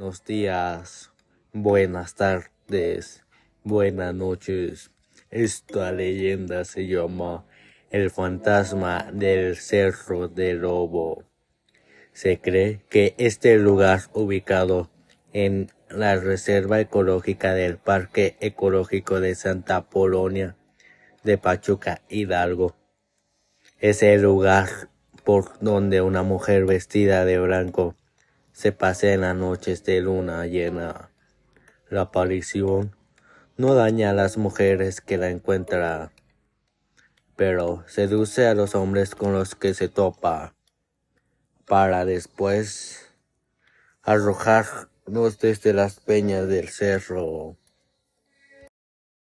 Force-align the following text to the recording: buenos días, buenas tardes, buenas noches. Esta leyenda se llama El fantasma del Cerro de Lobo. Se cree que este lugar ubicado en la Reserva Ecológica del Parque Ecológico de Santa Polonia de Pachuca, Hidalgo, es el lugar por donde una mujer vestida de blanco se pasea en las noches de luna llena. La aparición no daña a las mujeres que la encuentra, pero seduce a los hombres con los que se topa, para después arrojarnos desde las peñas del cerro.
buenos 0.00 0.24
días, 0.24 1.12
buenas 1.52 2.14
tardes, 2.14 3.22
buenas 3.64 4.14
noches. 4.14 4.90
Esta 5.28 5.92
leyenda 5.92 6.64
se 6.64 6.86
llama 6.86 7.44
El 7.90 8.10
fantasma 8.10 9.10
del 9.12 9.56
Cerro 9.56 10.28
de 10.28 10.54
Lobo. 10.54 11.24
Se 12.14 12.40
cree 12.40 12.80
que 12.88 13.14
este 13.18 13.58
lugar 13.58 14.00
ubicado 14.14 14.88
en 15.34 15.70
la 15.90 16.16
Reserva 16.16 16.80
Ecológica 16.80 17.52
del 17.52 17.76
Parque 17.76 18.38
Ecológico 18.40 19.20
de 19.20 19.34
Santa 19.34 19.90
Polonia 19.90 20.56
de 21.24 21.36
Pachuca, 21.36 22.00
Hidalgo, 22.08 22.74
es 23.80 24.02
el 24.02 24.22
lugar 24.22 24.88
por 25.24 25.58
donde 25.60 26.00
una 26.00 26.22
mujer 26.22 26.64
vestida 26.64 27.26
de 27.26 27.38
blanco 27.38 27.96
se 28.52 28.72
pasea 28.72 29.14
en 29.14 29.22
las 29.22 29.36
noches 29.36 29.84
de 29.84 30.00
luna 30.00 30.46
llena. 30.46 31.10
La 31.88 32.02
aparición 32.02 32.96
no 33.56 33.74
daña 33.74 34.10
a 34.10 34.14
las 34.14 34.38
mujeres 34.38 35.00
que 35.00 35.18
la 35.18 35.28
encuentra, 35.28 36.12
pero 37.36 37.84
seduce 37.86 38.46
a 38.46 38.54
los 38.54 38.74
hombres 38.74 39.14
con 39.14 39.32
los 39.32 39.54
que 39.54 39.74
se 39.74 39.88
topa, 39.88 40.54
para 41.66 42.04
después 42.04 43.12
arrojarnos 44.02 45.38
desde 45.38 45.72
las 45.72 46.00
peñas 46.00 46.48
del 46.48 46.68
cerro. 46.68 47.59